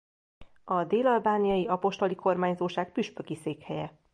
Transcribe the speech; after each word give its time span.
A 0.63 0.83
Dél-albániai 0.83 1.67
apostoli 1.67 2.15
kormányzóság 2.15 2.91
püspöki 2.91 3.35
székhelye. 3.35 3.97